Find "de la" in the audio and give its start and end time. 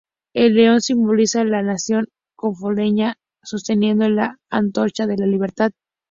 5.05-5.27